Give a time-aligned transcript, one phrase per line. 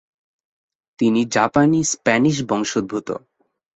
[0.99, 3.07] তিনি জাপানি-স্প্যানিশ বংশোদ্ভূত।